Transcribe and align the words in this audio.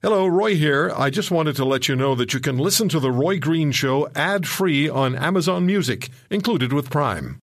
Hello, 0.00 0.28
Roy 0.28 0.54
here. 0.54 0.92
I 0.96 1.10
just 1.10 1.32
wanted 1.32 1.56
to 1.56 1.64
let 1.64 1.88
you 1.88 1.96
know 1.96 2.14
that 2.14 2.32
you 2.32 2.38
can 2.38 2.56
listen 2.56 2.88
to 2.90 3.00
The 3.00 3.10
Roy 3.10 3.40
Green 3.40 3.72
Show 3.72 4.08
ad 4.14 4.46
free 4.46 4.88
on 4.88 5.16
Amazon 5.16 5.66
Music, 5.66 6.08
included 6.30 6.72
with 6.72 6.88
Prime. 6.88 7.40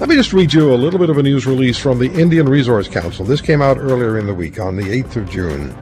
Let 0.00 0.10
me 0.10 0.14
just 0.14 0.34
read 0.34 0.52
you 0.52 0.74
a 0.74 0.76
little 0.76 0.98
bit 1.00 1.08
of 1.08 1.16
a 1.16 1.22
news 1.22 1.46
release 1.46 1.78
from 1.78 1.98
the 1.98 2.12
Indian 2.12 2.46
Resource 2.46 2.88
Council. 2.88 3.24
This 3.24 3.40
came 3.40 3.62
out 3.62 3.78
earlier 3.78 4.18
in 4.18 4.26
the 4.26 4.34
week 4.34 4.60
on 4.60 4.76
the 4.76 4.82
8th 4.82 5.16
of 5.16 5.30
June. 5.30 5.74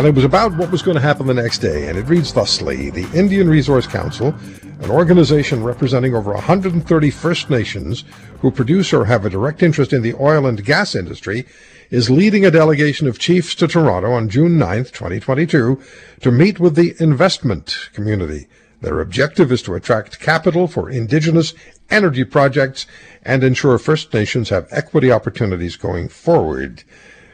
And 0.00 0.06
it 0.06 0.14
was 0.14 0.24
about 0.24 0.56
what 0.56 0.70
was 0.70 0.80
going 0.80 0.94
to 0.94 1.00
happen 1.02 1.26
the 1.26 1.34
next 1.34 1.58
day. 1.58 1.86
And 1.86 1.98
it 1.98 2.06
reads 2.06 2.32
thusly 2.32 2.88
The 2.88 3.06
Indian 3.12 3.50
Resource 3.50 3.86
Council, 3.86 4.34
an 4.80 4.90
organization 4.90 5.62
representing 5.62 6.14
over 6.14 6.32
130 6.32 7.10
First 7.10 7.50
Nations 7.50 8.04
who 8.38 8.50
produce 8.50 8.94
or 8.94 9.04
have 9.04 9.26
a 9.26 9.28
direct 9.28 9.62
interest 9.62 9.92
in 9.92 10.00
the 10.00 10.14
oil 10.14 10.46
and 10.46 10.64
gas 10.64 10.94
industry, 10.94 11.44
is 11.90 12.08
leading 12.08 12.46
a 12.46 12.50
delegation 12.50 13.08
of 13.08 13.18
chiefs 13.18 13.54
to 13.56 13.68
Toronto 13.68 14.10
on 14.12 14.30
June 14.30 14.56
9, 14.56 14.84
2022, 14.84 15.78
to 16.22 16.30
meet 16.30 16.58
with 16.58 16.76
the 16.76 16.94
investment 16.98 17.90
community. 17.92 18.48
Their 18.80 19.00
objective 19.00 19.52
is 19.52 19.60
to 19.64 19.74
attract 19.74 20.18
capital 20.18 20.66
for 20.66 20.88
Indigenous 20.88 21.52
energy 21.90 22.24
projects 22.24 22.86
and 23.22 23.44
ensure 23.44 23.76
First 23.76 24.14
Nations 24.14 24.48
have 24.48 24.66
equity 24.70 25.12
opportunities 25.12 25.76
going 25.76 26.08
forward. 26.08 26.84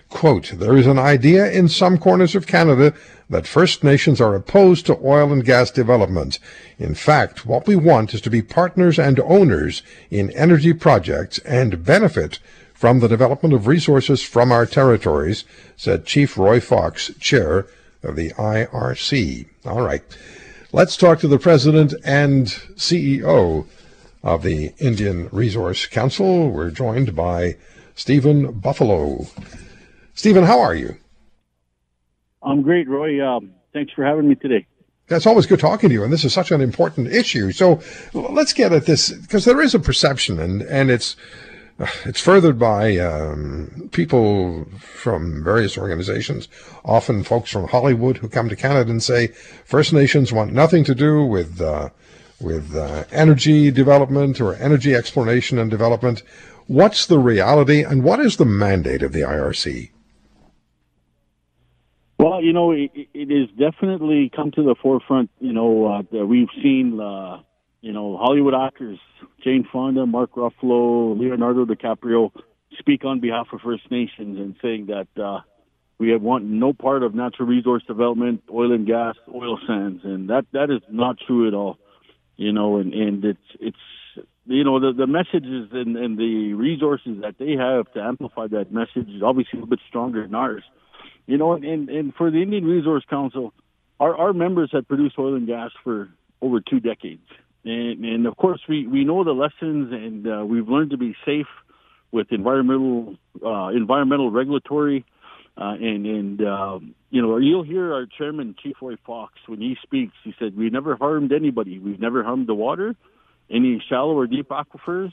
Quote, 0.08 0.52
there 0.54 0.76
is 0.76 0.86
an 0.86 0.98
idea 0.98 1.50
in 1.50 1.68
some 1.68 1.98
corners 1.98 2.34
of 2.34 2.46
Canada 2.46 2.94
that 3.28 3.46
First 3.46 3.82
Nations 3.82 4.20
are 4.20 4.34
opposed 4.34 4.86
to 4.86 4.98
oil 5.02 5.32
and 5.32 5.44
gas 5.44 5.70
development. 5.70 6.38
In 6.78 6.94
fact, 6.94 7.44
what 7.44 7.66
we 7.66 7.74
want 7.74 8.14
is 8.14 8.20
to 8.22 8.30
be 8.30 8.40
partners 8.40 8.98
and 8.98 9.18
owners 9.20 9.82
in 10.10 10.30
energy 10.30 10.72
projects 10.72 11.38
and 11.40 11.84
benefit 11.84 12.38
from 12.72 13.00
the 13.00 13.08
development 13.08 13.54
of 13.54 13.66
resources 13.66 14.22
from 14.22 14.52
our 14.52 14.66
territories, 14.66 15.44
said 15.76 16.06
Chief 16.06 16.38
Roy 16.38 16.60
Fox, 16.60 17.10
chair 17.18 17.66
of 18.02 18.16
the 18.16 18.30
IRC. 18.32 19.46
All 19.64 19.82
right. 19.82 20.02
Let's 20.72 20.96
talk 20.96 21.18
to 21.20 21.28
the 21.28 21.38
president 21.38 21.94
and 22.04 22.46
CEO 22.76 23.66
of 24.22 24.42
the 24.42 24.72
Indian 24.78 25.28
Resource 25.32 25.86
Council. 25.86 26.50
We're 26.50 26.70
joined 26.70 27.16
by 27.16 27.56
Stephen 27.94 28.52
Buffalo. 28.52 29.26
Stephen, 30.16 30.44
how 30.44 30.58
are 30.60 30.74
you? 30.74 30.96
I'm 32.42 32.62
great, 32.62 32.88
Roy. 32.88 33.24
Um, 33.24 33.52
thanks 33.74 33.92
for 33.92 34.02
having 34.02 34.28
me 34.28 34.34
today. 34.34 34.66
It's 35.08 35.26
always 35.26 35.46
good 35.46 35.60
talking 35.60 35.90
to 35.90 35.94
you, 35.94 36.02
and 36.02 36.12
this 36.12 36.24
is 36.24 36.32
such 36.32 36.50
an 36.50 36.62
important 36.62 37.08
issue. 37.08 37.52
So 37.52 37.80
let's 38.14 38.54
get 38.54 38.72
at 38.72 38.86
this 38.86 39.10
because 39.10 39.44
there 39.44 39.60
is 39.60 39.74
a 39.74 39.78
perception, 39.78 40.40
and 40.40 40.62
and 40.62 40.90
it's 40.90 41.16
it's 42.06 42.20
furthered 42.20 42.58
by 42.58 42.96
um, 42.96 43.90
people 43.92 44.64
from 44.80 45.44
various 45.44 45.76
organizations, 45.76 46.48
often 46.82 47.22
folks 47.22 47.50
from 47.50 47.68
Hollywood 47.68 48.16
who 48.16 48.28
come 48.28 48.48
to 48.48 48.56
Canada 48.56 48.90
and 48.90 49.02
say 49.02 49.28
First 49.66 49.92
Nations 49.92 50.32
want 50.32 50.52
nothing 50.52 50.82
to 50.84 50.94
do 50.94 51.24
with 51.24 51.60
uh, 51.60 51.90
with 52.40 52.74
uh, 52.74 53.04
energy 53.12 53.70
development 53.70 54.40
or 54.40 54.54
energy 54.54 54.94
exploration 54.94 55.58
and 55.58 55.70
development. 55.70 56.22
What's 56.68 57.06
the 57.06 57.18
reality, 57.18 57.82
and 57.84 58.02
what 58.02 58.18
is 58.18 58.38
the 58.38 58.46
mandate 58.46 59.02
of 59.02 59.12
the 59.12 59.20
IRC? 59.20 59.90
Well, 62.26 62.42
you 62.42 62.52
know, 62.52 62.72
it, 62.72 62.90
it 63.14 63.30
has 63.30 63.48
definitely 63.56 64.32
come 64.34 64.50
to 64.50 64.62
the 64.64 64.74
forefront. 64.82 65.30
You 65.38 65.52
know, 65.52 65.86
uh, 65.86 66.02
that 66.10 66.26
we've 66.26 66.48
seen, 66.60 66.98
uh, 66.98 67.42
you 67.82 67.92
know, 67.92 68.16
Hollywood 68.16 68.52
actors, 68.52 68.98
Jane 69.44 69.64
Fonda, 69.72 70.06
Mark 70.06 70.32
Ruffalo, 70.32 71.16
Leonardo 71.16 71.64
DiCaprio, 71.64 72.32
speak 72.80 73.04
on 73.04 73.20
behalf 73.20 73.46
of 73.52 73.60
First 73.60 73.88
Nations 73.92 74.40
and 74.40 74.56
saying 74.60 74.86
that 74.86 75.06
uh, 75.22 75.42
we 75.98 76.10
have 76.10 76.20
want 76.20 76.42
no 76.46 76.72
part 76.72 77.04
of 77.04 77.14
natural 77.14 77.46
resource 77.46 77.84
development, 77.86 78.42
oil 78.52 78.72
and 78.72 78.88
gas, 78.88 79.14
oil 79.32 79.60
sands, 79.64 80.00
and 80.02 80.28
that 80.28 80.46
that 80.52 80.68
is 80.68 80.82
not 80.90 81.18
true 81.24 81.46
at 81.46 81.54
all. 81.54 81.78
You 82.36 82.52
know, 82.52 82.78
and 82.78 82.92
and 82.92 83.24
it's 83.24 83.48
it's 83.60 84.26
you 84.46 84.64
know 84.64 84.80
the 84.80 84.92
the 84.92 85.06
messages 85.06 85.68
and, 85.70 85.96
and 85.96 86.18
the 86.18 86.54
resources 86.54 87.20
that 87.22 87.36
they 87.38 87.52
have 87.52 87.92
to 87.92 88.02
amplify 88.02 88.48
that 88.48 88.72
message 88.72 89.08
is 89.14 89.22
obviously 89.22 89.60
a 89.60 89.62
little 89.62 89.70
bit 89.70 89.80
stronger 89.88 90.22
than 90.22 90.34
ours. 90.34 90.64
You 91.26 91.38
know, 91.38 91.54
and, 91.54 91.88
and 91.88 92.14
for 92.14 92.30
the 92.30 92.40
Indian 92.40 92.64
Resource 92.64 93.04
Council, 93.10 93.52
our, 93.98 94.16
our 94.16 94.32
members 94.32 94.70
have 94.72 94.86
produced 94.86 95.18
oil 95.18 95.34
and 95.34 95.46
gas 95.46 95.70
for 95.82 96.08
over 96.40 96.60
two 96.60 96.80
decades. 96.80 97.26
And, 97.64 98.04
and 98.04 98.26
of 98.26 98.36
course, 98.36 98.60
we, 98.68 98.86
we 98.86 99.04
know 99.04 99.24
the 99.24 99.32
lessons 99.32 99.92
and 99.92 100.26
uh, 100.26 100.44
we've 100.46 100.68
learned 100.68 100.90
to 100.90 100.96
be 100.96 101.16
safe 101.24 101.48
with 102.12 102.28
environmental, 102.30 103.16
uh, 103.44 103.68
environmental 103.68 104.30
regulatory. 104.30 105.04
Uh, 105.58 105.74
and, 105.80 106.06
and 106.06 106.46
um, 106.46 106.94
you 107.10 107.22
know, 107.22 107.38
you'll 107.38 107.64
hear 107.64 107.92
our 107.92 108.06
chairman, 108.06 108.54
Chief 108.62 108.76
Roy 108.80 108.96
Fox, 109.04 109.32
when 109.46 109.60
he 109.60 109.76
speaks, 109.82 110.12
he 110.22 110.34
said, 110.38 110.56
we 110.56 110.70
never 110.70 110.96
harmed 110.96 111.32
anybody. 111.32 111.78
We've 111.78 111.98
never 111.98 112.22
harmed 112.22 112.46
the 112.46 112.54
water, 112.54 112.94
any 113.50 113.82
shallow 113.88 114.16
or 114.16 114.26
deep 114.26 114.50
aquifers. 114.50 115.12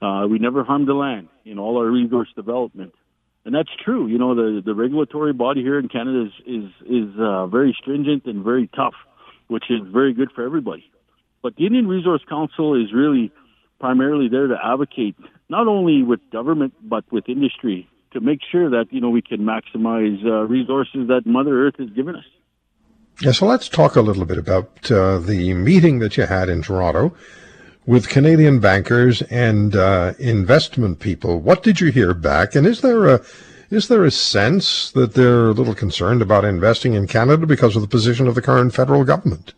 Uh, 0.00 0.26
we 0.28 0.38
never 0.38 0.62
harmed 0.62 0.86
the 0.86 0.94
land 0.94 1.28
in 1.44 1.58
all 1.58 1.78
our 1.78 1.86
resource 1.86 2.28
development 2.36 2.92
and 3.44 3.54
that's 3.54 3.70
true. 3.84 4.06
You 4.06 4.18
know, 4.18 4.34
the 4.34 4.62
the 4.64 4.74
regulatory 4.74 5.32
body 5.32 5.62
here 5.62 5.78
in 5.78 5.88
Canada 5.88 6.26
is 6.26 6.32
is 6.46 6.70
is 6.88 7.18
uh, 7.18 7.46
very 7.46 7.76
stringent 7.80 8.24
and 8.26 8.44
very 8.44 8.68
tough, 8.74 8.94
which 9.48 9.64
is 9.70 9.80
very 9.92 10.12
good 10.12 10.30
for 10.34 10.44
everybody. 10.44 10.84
But 11.42 11.56
the 11.56 11.66
Indian 11.66 11.88
Resource 11.88 12.22
Council 12.28 12.80
is 12.80 12.92
really 12.92 13.32
primarily 13.80 14.28
there 14.28 14.46
to 14.46 14.56
advocate 14.62 15.16
not 15.48 15.66
only 15.66 16.02
with 16.02 16.20
government 16.30 16.72
but 16.82 17.04
with 17.10 17.28
industry 17.28 17.88
to 18.12 18.20
make 18.20 18.38
sure 18.50 18.70
that 18.70 18.86
you 18.90 19.00
know 19.00 19.10
we 19.10 19.22
can 19.22 19.40
maximize 19.40 20.24
uh, 20.24 20.46
resources 20.46 21.08
that 21.08 21.22
Mother 21.26 21.66
Earth 21.66 21.74
has 21.78 21.90
given 21.90 22.14
us. 22.14 22.24
Yeah, 23.20 23.32
so 23.32 23.46
let's 23.46 23.68
talk 23.68 23.96
a 23.96 24.00
little 24.00 24.24
bit 24.24 24.38
about 24.38 24.90
uh, 24.90 25.18
the 25.18 25.52
meeting 25.54 25.98
that 25.98 26.16
you 26.16 26.24
had 26.24 26.48
in 26.48 26.62
Toronto 26.62 27.14
with 27.86 28.08
Canadian 28.08 28.60
bankers 28.60 29.22
and 29.22 29.74
uh, 29.74 30.14
investment 30.18 31.00
people. 31.00 31.40
What 31.40 31.62
did 31.62 31.80
you 31.80 31.90
hear 31.90 32.14
back? 32.14 32.54
And 32.54 32.66
is 32.66 32.80
there 32.80 33.06
a 33.06 33.20
is 33.70 33.88
there 33.88 34.04
a 34.04 34.10
sense 34.10 34.90
that 34.92 35.14
they're 35.14 35.48
a 35.48 35.52
little 35.52 35.74
concerned 35.74 36.20
about 36.20 36.44
investing 36.44 36.92
in 36.92 37.06
Canada 37.06 37.46
because 37.46 37.74
of 37.74 37.80
the 37.80 37.88
position 37.88 38.28
of 38.28 38.34
the 38.34 38.42
current 38.42 38.74
federal 38.74 39.02
government? 39.02 39.54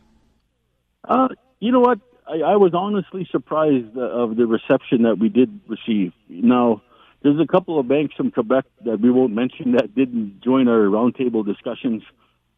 Uh, 1.03 1.29
you 1.59 1.73
know 1.73 1.81
what? 1.81 1.99
I, 2.27 2.53
I 2.53 2.57
was 2.57 2.75
honestly 2.75 3.27
surprised 3.31 3.97
of 3.99 4.37
the 4.37 4.47
reception 4.47 5.03
that 5.03 5.19
we 5.19 5.29
did 5.29 5.61
receive. 5.67 6.13
Now, 6.29 6.81
there's 7.23 7.41
a 7.41 7.47
couple 7.47 7.79
of 7.79 7.89
banks 7.89 8.15
from 8.15 8.31
Quebec 8.31 8.67
that 8.85 9.01
we 9.01 9.11
won't 9.11 9.35
mention 9.35 9.73
that 9.73 9.95
didn't 9.95 10.41
join 10.43 10.69
our 10.69 10.85
roundtable 10.85 11.45
discussions. 11.45 12.03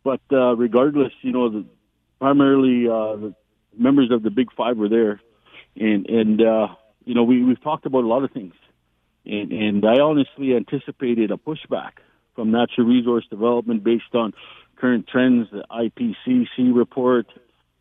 But 0.04 0.20
uh, 0.30 0.54
regardless, 0.56 1.12
you 1.22 1.32
know, 1.32 1.48
the, 1.48 1.64
primarily 2.20 2.86
uh, 2.86 3.16
the 3.16 3.34
members 3.76 4.10
of 4.10 4.22
the 4.22 4.30
Big 4.30 4.52
Five 4.52 4.76
were 4.76 4.90
there 4.90 5.20
and 5.76 6.06
and 6.08 6.40
uh, 6.40 6.68
you 7.04 7.14
know 7.14 7.24
we 7.24 7.44
we've 7.44 7.62
talked 7.62 7.86
about 7.86 8.04
a 8.04 8.06
lot 8.06 8.24
of 8.24 8.30
things, 8.32 8.54
and 9.24 9.52
and 9.52 9.84
I 9.84 10.00
honestly 10.00 10.54
anticipated 10.54 11.30
a 11.30 11.36
pushback 11.36 11.92
from 12.34 12.50
natural 12.50 12.86
resource 12.86 13.26
development 13.28 13.84
based 13.84 14.14
on 14.14 14.32
current 14.76 15.06
trends, 15.06 15.48
the 15.50 15.64
IPCC 15.70 16.74
report, 16.74 17.26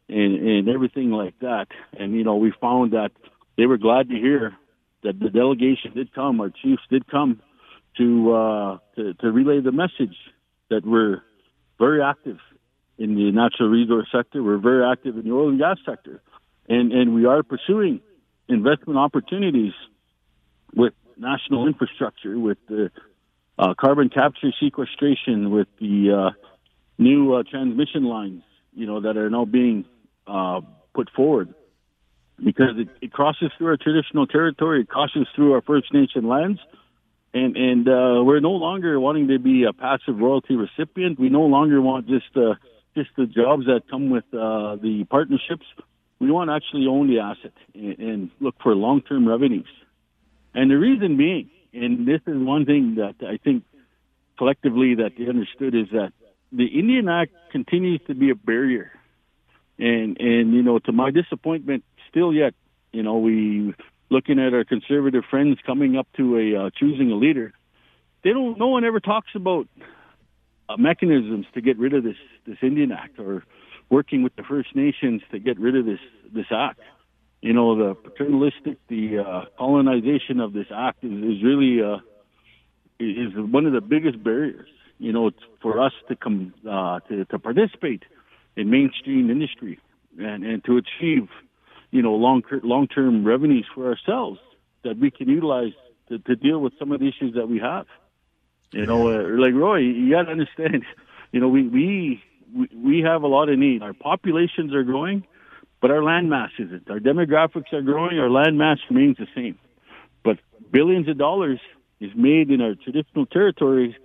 and 0.10 0.36
and 0.36 0.70
everything 0.70 1.12
like 1.12 1.38
that. 1.40 1.68
And 1.98 2.14
you 2.14 2.24
know 2.24 2.36
we 2.36 2.54
found 2.60 2.92
that 2.92 3.12
they 3.58 3.66
were 3.66 3.78
glad 3.78 4.10
to 4.10 4.16
hear 4.16 4.56
that 5.04 5.20
the 5.20 5.30
delegation 5.30 5.94
did 5.94 6.14
come, 6.14 6.42
our 6.42 6.50
chiefs 6.50 6.84
did 6.90 7.08
come 7.08 7.42
to 7.98 8.34
uh, 8.34 8.78
to, 8.96 9.14
to 9.16 9.32
relay 9.32 9.62
the 9.62 9.72
message 9.72 10.18
that 10.70 10.86
we're 10.86 11.22
very 11.80 12.02
active 12.02 12.40
in 12.98 13.16
the 13.16 13.32
natural 13.32 13.70
resource 13.70 14.08
sector. 14.12 14.42
We're 14.42 14.58
very 14.58 14.84
active 14.90 15.18
in 15.18 15.24
the 15.26 15.32
oil 15.32 15.50
and 15.50 15.60
gas 15.60 15.78
sector 15.86 16.22
and 16.68 16.92
and 16.92 17.14
we 17.14 17.26
are 17.26 17.44
pursuing 17.44 18.02
investment 18.48 18.98
opportunities 18.98 19.74
with 20.74 20.94
national 21.18 21.68
infrastructure, 21.68 22.38
with 22.38 22.58
the 22.68 22.92
uh, 23.58 23.74
carbon 23.80 24.10
capture 24.10 24.52
sequestration, 24.60 25.52
with 25.52 25.68
the 25.80 26.12
uh, 26.12 26.32
new 26.98 27.34
uh, 27.34 27.44
transmission 27.50 28.04
lines, 28.04 28.44
you 28.74 28.86
know, 28.86 29.02
that 29.02 29.18
are 29.18 29.30
now 29.30 29.46
being 29.46 29.86
uh, 30.28 30.62
put 30.94 31.10
forward, 31.16 31.54
because 32.44 32.78
it, 32.78 32.90
it, 33.02 33.14
crosses 33.14 33.52
through 33.58 33.68
our 33.68 33.78
traditional 33.78 34.28
territory, 34.28 34.82
it 34.82 34.90
crosses 34.90 35.28
through 35.36 35.54
our 35.54 35.62
First 35.62 35.94
Nation 35.94 36.28
lands, 36.28 36.60
and 37.34 37.56
and 37.56 37.88
uh, 37.88 38.24
we're 38.24 38.42
no 38.42 38.52
longer 38.52 39.00
wanting 39.00 39.28
to 39.30 39.40
be 39.40 39.64
a 39.64 39.74
passive 39.74 40.18
royalty 40.18 40.56
recipient. 40.56 41.20
We 41.20 41.30
no 41.30 41.44
longer 41.44 41.82
want 41.82 42.08
just 42.08 42.36
uh, 42.36 42.56
just 42.96 43.10
the 43.18 43.26
jobs 43.26 43.66
that 43.66 43.84
come 43.90 44.10
with 44.10 44.26
the 44.32 45.06
partnerships 45.10 45.66
we 46.20 46.32
want 46.32 46.50
to 46.50 46.56
actually 46.56 46.88
own 46.88 47.08
the 47.08 47.20
asset 47.20 47.54
and, 47.74 48.00
and 48.00 48.32
look 48.40 48.56
for 48.62 48.76
long-term 48.76 49.28
revenues. 49.28 49.68
And 50.54 50.72
the 50.72 50.78
reason 50.78 51.18
being, 51.18 51.50
and 51.74 52.08
this 52.08 52.22
is 52.26 52.38
one 52.38 52.66
thing 52.66 52.96
that 52.96 53.16
I 53.28 53.38
think 53.38 53.64
collectively 54.38 54.96
that 54.96 55.12
they 55.18 55.28
understood 55.28 55.76
is 55.76 55.88
that 55.92 56.14
the 56.52 56.68
Indian 56.68 57.10
Act 57.10 57.32
continues 57.52 58.02
to 58.08 58.16
be 58.16 58.30
a 58.30 58.36
barrier. 58.36 58.92
And, 59.78 60.18
and, 60.20 60.54
you 60.54 60.64
know, 60.64 60.80
to 60.80 60.92
my 60.94 61.12
disappointment, 61.12 61.84
still 62.10 62.34
yet, 62.34 62.54
you 62.94 63.04
know, 63.04 63.18
we 63.18 63.74
looking 64.10 64.40
at 64.40 64.54
our 64.54 64.64
conservative 64.64 65.24
friends 65.30 65.58
coming 65.66 65.98
up 65.98 66.08
to 66.16 66.38
a 66.38 66.66
uh, 66.66 66.70
choosing 66.78 67.12
a 67.12 67.16
leader. 67.16 67.54
They 68.24 68.32
don't. 68.32 68.58
No 68.58 68.68
one 68.68 68.86
ever 68.86 69.00
talks 69.00 69.30
about 69.36 69.68
uh, 70.70 70.78
mechanisms 70.78 71.46
to 71.54 71.62
get 71.62 71.78
rid 71.78 71.94
of 71.94 72.04
this 72.04 72.16
this 72.48 72.58
Indian 72.62 72.92
Act 72.92 73.20
or 73.20 73.44
working 73.90 74.24
with 74.24 74.36
the 74.36 74.44
First 74.44 74.76
Nations 74.76 75.22
to 75.32 75.40
get 75.40 75.60
rid 75.60 75.76
of 75.76 75.86
this 75.86 76.00
this 76.34 76.48
act. 76.52 76.80
You 77.42 77.54
know, 77.54 77.76
the 77.76 77.96
paternalistic, 77.96 78.80
the 78.88 79.20
uh, 79.20 79.46
colonization 79.58 80.40
of 80.40 80.54
this 80.54 80.68
act 80.76 81.04
is, 81.04 81.12
is 81.12 81.44
really 81.44 81.82
uh, 81.84 81.98
is 83.00 83.34
one 83.36 83.66
of 83.66 83.74
the 83.74 83.82
biggest 83.82 84.24
barriers. 84.24 84.68
You 84.98 85.12
know, 85.12 85.32
for 85.62 85.82
us 85.82 85.94
to 86.08 86.16
come 86.16 86.54
uh, 86.70 87.02
to, 87.02 87.26
to 87.26 87.40
participate 87.40 88.04
in 88.56 88.70
mainstream 88.70 89.30
industry 89.30 89.80
and, 90.18 90.44
and 90.46 90.64
to 90.64 90.78
achieve, 90.78 91.28
you 91.92 92.02
know, 92.02 92.14
long 92.14 92.42
long 92.64 92.88
term 92.88 93.26
revenues 93.26 93.68
for 93.74 93.90
ourselves 93.90 94.40
that 94.84 94.98
we 94.98 95.12
can 95.12 95.28
utilize 95.28 95.74
to, 96.08 96.20
to 96.20 96.36
deal 96.36 96.60
with 96.60 96.74
some 96.80 96.92
of 96.92 97.00
the 97.00 97.08
issues 97.08 97.34
that 97.36 97.50
we 97.50 97.60
have. 97.60 97.86
You 98.72 98.86
know, 98.86 99.10
uh, 99.10 99.24
like 99.38 99.54
Roy, 99.54 99.78
you 99.80 100.12
got 100.12 100.24
to 100.24 100.32
understand. 100.32 100.84
You 101.32 101.42
know, 101.42 101.50
we 101.50 101.68
we 101.68 102.24
we 102.54 102.70
we 102.76 103.00
have 103.02 103.24
a 103.24 103.28
lot 103.28 103.50
of 103.50 103.58
need. 103.58 103.82
Our 103.82 103.94
populations 103.94 104.74
are 104.74 104.84
growing, 104.84 105.26
but 105.82 105.92
our 105.92 106.04
land 106.04 106.30
mass 106.30 106.52
isn't. 106.60 106.90
Our 106.90 107.00
demographics 107.00 107.72
are 107.74 107.82
growing. 107.82 108.20
Our 108.20 108.30
land 108.30 108.58
mass 108.58 108.78
remains 108.90 109.18
the 109.18 109.28
same. 109.36 109.58
But 110.24 110.40
billions 110.72 111.08
of 111.08 111.18
dollars 111.18 111.60
is 112.00 112.12
made 112.16 112.50
in 112.50 112.62
our 112.62 112.76
traditional 112.76 113.26
territories, 113.26 113.96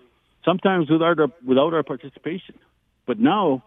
sometimes 0.44 0.90
without 0.90 1.18
our 1.18 1.28
without 1.44 1.74
our 1.74 1.82
participation. 1.82 2.56
But 3.06 3.18
now, 3.18 3.64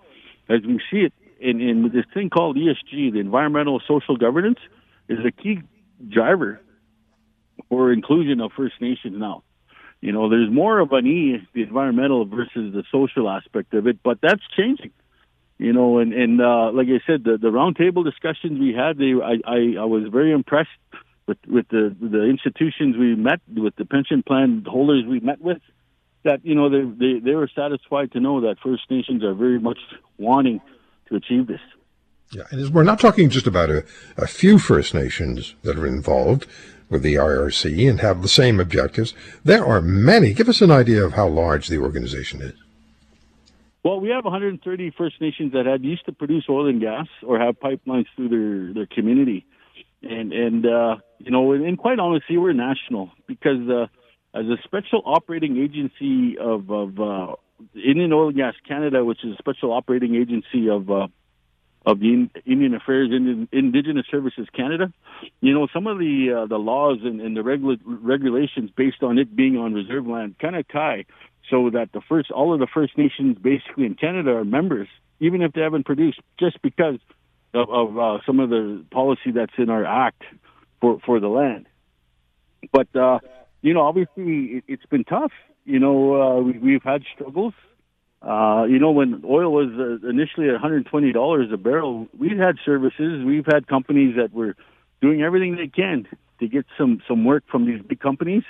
as 0.50 0.62
we 0.66 0.80
see 0.92 1.00
it 1.00 1.14
in, 1.40 1.60
in 1.60 1.92
this 1.94 2.06
thing 2.14 2.30
called 2.30 2.56
ESG, 2.56 3.12
the 3.12 3.20
environmental 3.20 3.82
social 3.88 4.16
governance, 4.16 4.60
is 5.10 5.20
a 5.26 5.32
key 5.32 5.62
driver 6.08 6.62
for 7.70 7.92
inclusion 7.92 8.40
of 8.40 8.52
First 8.54 8.76
Nations 8.80 9.16
now. 9.18 9.44
You 10.04 10.12
know, 10.12 10.28
there's 10.28 10.52
more 10.52 10.80
of 10.80 10.92
an 10.92 11.08
E, 11.08 11.48
the 11.54 11.62
environmental 11.62 12.26
versus 12.26 12.74
the 12.74 12.84
social 12.92 13.30
aspect 13.30 13.74
of 13.74 13.88
it, 13.88 14.04
but 14.04 14.20
that's 14.22 14.42
changing. 14.58 14.92
You 15.58 15.72
know, 15.72 16.00
and 16.00 16.12
and 16.12 16.42
uh, 16.42 16.72
like 16.74 16.88
I 16.90 17.00
said, 17.08 17.24
the 17.24 17.38
the 17.38 17.48
roundtable 17.48 18.04
discussions 18.04 18.60
we 18.60 18.74
had, 18.74 18.98
they 18.98 19.14
I, 19.14 19.36
I 19.48 19.60
I 19.80 19.86
was 19.86 20.10
very 20.12 20.34
impressed 20.34 20.72
with 21.26 21.38
with 21.48 21.70
the 21.70 21.96
the 22.02 22.24
institutions 22.26 22.98
we 22.98 23.16
met, 23.16 23.40
with 23.56 23.78
the 23.78 23.86
pension 23.86 24.24
plan 24.24 24.66
holders 24.68 25.06
we 25.06 25.22
met 25.22 25.40
with, 25.40 25.62
that 26.26 26.46
you 26.46 26.56
know 26.56 26.68
they 26.70 26.82
they 26.82 27.20
they 27.20 27.36
were 27.36 27.50
satisfied 27.56 28.12
to 28.12 28.20
know 28.20 28.42
that 28.42 28.58
First 28.62 28.92
Nations 28.92 29.24
are 29.24 29.34
very 29.34 29.60
much 29.60 29.80
wanting 30.18 30.60
to 31.08 31.16
achieve 31.16 31.48
this. 31.48 31.62
Yeah, 32.34 32.44
and 32.52 32.74
we're 32.74 32.84
not 32.84 33.00
talking 33.00 33.30
just 33.30 33.48
about 33.48 33.70
a, 33.70 33.86
a 34.18 34.28
few 34.28 34.60
First 34.60 34.94
Nations 34.94 35.56
that 35.64 35.78
are 35.78 35.88
involved 35.88 36.46
with 36.90 37.02
the 37.02 37.16
IRC 37.16 37.90
and 37.90 38.00
have 38.02 38.22
the 38.22 38.28
same 38.28 38.60
objectives. 38.60 39.14
There 39.44 39.66
are 39.66 39.82
many. 39.82 40.34
Give 40.34 40.50
us 40.50 40.62
an 40.62 40.72
idea 40.72 41.04
of 41.04 41.14
how 41.14 41.28
large 41.28 41.68
the 41.68 41.78
organization 41.78 42.42
is. 42.42 42.54
Well, 43.84 44.00
we 44.00 44.10
have 44.10 44.24
130 44.24 44.92
First 44.98 45.20
Nations 45.20 45.52
that 45.52 45.66
have 45.66 45.84
used 45.84 46.06
to 46.06 46.14
produce 46.14 46.46
oil 46.50 46.68
and 46.68 46.80
gas 46.80 47.08
or 47.22 47.38
have 47.38 47.60
pipelines 47.60 48.06
through 48.16 48.30
their 48.30 48.74
their 48.74 48.86
community, 48.86 49.46
and 50.02 50.32
and 50.32 50.66
uh, 50.66 50.96
you 51.20 51.32
know, 51.32 51.52
and 51.52 51.78
quite 51.78 52.00
honestly, 52.00 52.38
we're 52.38 52.54
national 52.54 53.12
because 53.28 53.68
uh, 53.70 53.88
as 54.34 54.46
a 54.46 54.56
special 54.64 55.02
operating 55.06 55.58
agency 55.58 56.38
of 56.38 56.72
of 56.72 56.98
uh, 56.98 57.36
Indian 57.76 58.14
Oil 58.14 58.30
and 58.30 58.38
Gas 58.38 58.56
Canada, 58.66 59.04
which 59.04 59.24
is 59.26 59.34
a 59.34 59.38
special 59.38 59.74
operating 59.74 60.16
agency 60.16 60.70
of 60.70 60.90
uh, 60.90 61.08
of 61.86 62.00
the 62.00 62.30
Indian 62.46 62.74
Affairs 62.74 63.10
Indian, 63.12 63.48
Indigenous 63.52 64.06
Services 64.10 64.48
Canada. 64.56 64.92
You 65.42 65.54
know, 65.54 65.68
some 65.74 65.88
of 65.88 66.00
the 66.00 66.44
uh, 66.44 66.46
the 66.48 66.58
laws 66.58 67.00
and, 67.04 67.20
and 67.22 67.36
the 67.36 67.44
regula- 67.44 67.78
regulations 67.86 68.72
based 68.76 69.04
on 69.04 69.18
it 69.18 69.36
being 69.36 69.58
on 69.58 69.74
reserve 69.74 70.08
land 70.08 70.36
kind 70.40 70.56
of 70.56 70.68
tie 70.68 71.06
so 71.50 71.70
that 71.72 71.92
the 71.94 72.02
first 72.02 72.32
all 72.32 72.54
of 72.54 72.60
the 72.60 72.68
First 72.74 72.98
Nations 72.98 73.38
basically 73.38 73.86
in 73.86 73.96
Canada 73.96 74.32
are 74.32 74.46
members, 74.46 74.88
even 75.20 75.42
if 75.42 75.54
they 75.54 75.62
haven't 75.62 75.86
produced, 75.86 76.20
just 76.40 76.62
because 76.62 77.00
of, 77.54 77.70
of 77.70 77.98
uh, 77.98 78.18
some 78.26 78.40
of 78.40 78.50
the 78.50 78.84
policy 78.92 79.32
that's 79.32 79.54
in 79.58 79.70
our 79.70 79.86
act 79.86 80.24
for 80.80 81.00
for 81.06 81.20
the 81.20 81.28
land. 81.28 81.68
But 82.72 82.96
uh, 82.96 83.20
you 83.62 83.74
know, 83.74 83.82
obviously, 83.82 84.58
it, 84.58 84.64
it's 84.68 84.86
been 84.86 85.04
tough. 85.04 85.32
You 85.66 85.80
know, 85.80 86.22
uh, 86.22 86.42
we, 86.42 86.58
we've 86.60 86.84
had 86.84 87.04
struggles 87.14 87.54
uh, 88.24 88.64
you 88.70 88.80
know, 88.80 88.92
when 88.92 89.22
oil 89.26 89.52
was 89.52 89.70
uh, 89.78 90.08
initially 90.08 90.48
at 90.50 90.56
$120 90.56 91.54
a 91.54 91.58
barrel, 91.58 92.08
we've 92.18 92.38
had 92.38 92.56
services, 92.64 93.24
we've 93.26 93.46
had 93.46 93.68
companies 93.68 94.16
that 94.16 94.34
were 94.34 94.56
doing 95.02 95.22
everything 95.22 95.58
they 95.58 95.68
can 95.68 96.08
to 96.40 96.48
get 96.48 96.66
some 96.78 97.02
some 97.08 97.26
work 97.26 97.44
from 97.52 97.66
these 97.66 97.82
big 97.82 98.00
companies. 98.00 98.44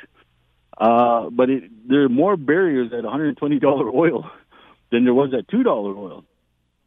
Uh, 0.78 1.30
but 1.32 1.50
it, 1.50 1.64
there 1.88 2.04
are 2.04 2.10
more 2.10 2.38
barriers 2.38 2.92
at 2.94 3.04
$120 3.04 3.94
oil 3.94 4.30
than 4.92 5.06
there 5.06 5.14
was 5.14 5.34
at 5.34 5.48
$2 5.48 5.66
oil. 5.66 6.24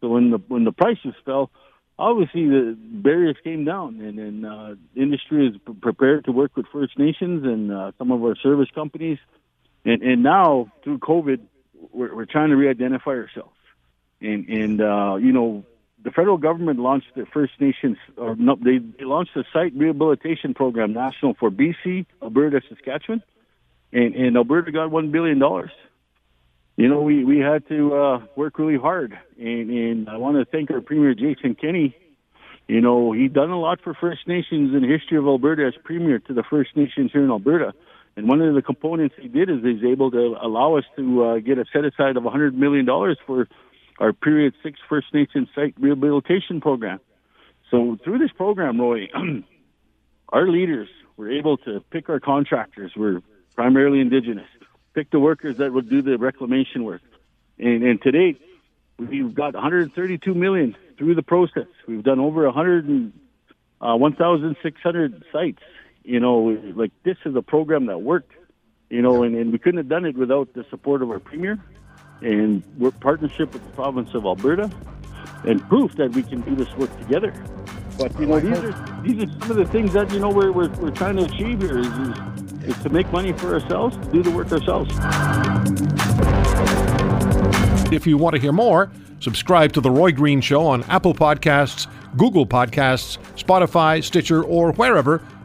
So 0.00 0.08
when 0.08 0.30
the 0.30 0.38
when 0.46 0.62
the 0.62 0.72
prices 0.72 1.14
fell, 1.24 1.50
obviously 1.98 2.46
the 2.46 2.76
barriers 2.78 3.36
came 3.42 3.64
down, 3.64 4.00
and 4.00 4.18
and 4.20 4.46
uh, 4.46 4.74
industry 4.94 5.48
is 5.48 5.56
prepared 5.80 6.26
to 6.26 6.32
work 6.32 6.56
with 6.56 6.66
First 6.72 6.98
Nations 6.98 7.44
and 7.44 7.72
uh, 7.72 7.92
some 7.98 8.12
of 8.12 8.22
our 8.22 8.36
service 8.36 8.68
companies, 8.72 9.18
and 9.84 10.02
and 10.02 10.22
now 10.22 10.70
through 10.84 10.98
COVID 10.98 11.40
we're, 11.96 12.14
we're 12.14 12.26
trying 12.26 12.50
to 12.50 12.56
re-identify 12.56 13.12
ourselves, 13.12 13.56
and 14.20 14.48
and 14.48 14.80
uh, 14.80 15.16
you 15.16 15.32
know 15.32 15.64
the 16.06 16.10
federal 16.10 16.36
government 16.36 16.78
launched 16.78 17.08
the 17.16 17.26
First 17.26 17.54
Nations, 17.58 17.96
or 18.16 18.36
no, 18.36 18.56
they, 18.56 18.78
they 18.78 19.04
launched 19.04 19.36
a 19.36 19.42
site 19.52 19.72
rehabilitation 19.74 20.54
program 20.54 20.92
national 20.92 21.34
for 21.34 21.50
BC, 21.50 22.06
Alberta, 22.22 22.60
Saskatchewan, 22.68 23.22
and, 23.92 24.14
and 24.14 24.36
Alberta 24.36 24.70
got 24.70 24.90
one 24.90 25.10
billion 25.10 25.38
dollars. 25.38 25.72
You 26.76 26.88
know, 26.88 27.00
we 27.00 27.24
we 27.24 27.38
had 27.38 27.66
to 27.68 27.94
uh, 27.94 28.26
work 28.36 28.58
really 28.58 28.76
hard, 28.78 29.18
and 29.38 29.70
and 29.70 30.08
I 30.08 30.18
want 30.18 30.36
to 30.36 30.44
thank 30.44 30.70
our 30.70 30.80
Premier 30.80 31.14
Jason 31.14 31.54
Kenney. 31.54 31.96
You 32.68 32.80
know, 32.80 33.12
he 33.12 33.28
done 33.28 33.50
a 33.50 33.58
lot 33.58 33.80
for 33.82 33.94
First 33.94 34.26
Nations 34.26 34.74
in 34.74 34.82
the 34.82 34.88
history 34.88 35.16
of 35.16 35.26
Alberta 35.26 35.66
as 35.66 35.74
Premier 35.82 36.18
to 36.18 36.34
the 36.34 36.42
First 36.42 36.76
Nations 36.76 37.10
here 37.12 37.24
in 37.24 37.30
Alberta. 37.30 37.72
And 38.16 38.28
one 38.28 38.40
of 38.40 38.54
the 38.54 38.62
components 38.62 39.14
he 39.20 39.28
did 39.28 39.50
is 39.50 39.62
he's 39.62 39.84
able 39.84 40.10
to 40.10 40.36
allow 40.40 40.76
us 40.76 40.84
to 40.96 41.24
uh, 41.24 41.38
get 41.38 41.58
a 41.58 41.66
set 41.70 41.84
aside 41.84 42.16
of 42.16 42.22
$100 42.22 42.54
million 42.54 42.86
for 43.26 43.46
our 43.98 44.12
Period 44.14 44.54
6 44.62 44.78
First 44.88 45.12
Nation 45.12 45.48
Site 45.54 45.74
Rehabilitation 45.78 46.60
Program. 46.62 46.98
So 47.70 47.98
through 48.02 48.18
this 48.18 48.32
program, 48.32 48.80
Roy, 48.80 49.08
our 50.30 50.48
leaders 50.48 50.88
were 51.16 51.30
able 51.30 51.58
to 51.58 51.80
pick 51.90 52.08
our 52.08 52.20
contractors. 52.20 52.92
We're 52.96 53.20
primarily 53.54 54.00
indigenous. 54.00 54.48
Pick 54.94 55.10
the 55.10 55.20
workers 55.20 55.58
that 55.58 55.72
would 55.72 55.90
do 55.90 56.00
the 56.00 56.16
reclamation 56.16 56.84
work. 56.84 57.02
And, 57.58 57.82
and 57.82 58.00
to 58.02 58.10
date, 58.10 58.40
we've 58.98 59.34
got 59.34 59.54
132 59.54 60.34
million 60.34 60.74
through 60.96 61.16
the 61.16 61.22
process. 61.22 61.66
We've 61.86 62.02
done 62.02 62.20
over 62.20 62.44
100 62.44 62.88
and, 62.88 63.12
uh, 63.80 63.96
1,600 63.96 65.24
sites 65.32 65.62
you 66.06 66.20
know, 66.20 66.56
like 66.76 66.92
this 67.02 67.16
is 67.24 67.34
a 67.34 67.42
program 67.42 67.86
that 67.86 67.98
worked, 67.98 68.32
you 68.90 69.02
know, 69.02 69.24
and, 69.24 69.34
and 69.34 69.52
we 69.52 69.58
couldn't 69.58 69.78
have 69.78 69.88
done 69.88 70.04
it 70.04 70.16
without 70.16 70.54
the 70.54 70.64
support 70.70 71.02
of 71.02 71.10
our 71.10 71.18
premier 71.18 71.58
and 72.20 72.64
work 72.78 72.98
partnership 73.00 73.52
with 73.52 73.62
the 73.64 73.72
province 73.72 74.14
of 74.14 74.24
Alberta 74.24 74.70
and 75.44 75.60
proof 75.68 75.96
that 75.96 76.12
we 76.12 76.22
can 76.22 76.40
do 76.42 76.54
this 76.54 76.72
work 76.76 76.96
together. 77.00 77.34
But 77.98 78.18
you 78.20 78.26
know, 78.26 78.38
these 78.38 78.58
are 78.58 79.02
these 79.02 79.24
are 79.24 79.32
some 79.40 79.50
of 79.50 79.56
the 79.56 79.66
things 79.66 79.92
that 79.94 80.12
you 80.12 80.20
know 80.20 80.28
we're 80.28 80.52
we're, 80.52 80.68
we're 80.76 80.90
trying 80.90 81.16
to 81.16 81.24
achieve 81.24 81.60
here 81.60 81.78
is, 81.78 81.88
is, 81.88 82.76
is 82.76 82.82
to 82.84 82.88
make 82.88 83.10
money 83.10 83.32
for 83.32 83.54
ourselves, 83.54 83.96
to 83.96 84.12
do 84.12 84.22
the 84.22 84.30
work 84.30 84.52
ourselves. 84.52 84.92
If 87.92 88.06
you 88.06 88.16
want 88.16 88.34
to 88.36 88.40
hear 88.40 88.52
more, 88.52 88.92
subscribe 89.18 89.72
to 89.72 89.80
the 89.80 89.90
Roy 89.90 90.12
Green 90.12 90.40
Show 90.40 90.66
on 90.66 90.84
Apple 90.84 91.14
Podcasts, 91.14 91.88
Google 92.16 92.46
Podcasts, 92.46 93.18
Spotify, 93.36 94.04
Stitcher, 94.04 94.44
or 94.44 94.72
wherever 94.72 95.20